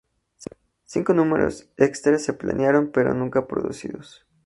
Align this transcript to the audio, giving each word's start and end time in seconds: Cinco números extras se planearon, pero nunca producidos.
Cinco 0.83 1.13
números 1.13 1.69
extras 1.77 2.23
se 2.23 2.33
planearon, 2.33 2.89
pero 2.91 3.13
nunca 3.13 3.45
producidos. 3.45 4.25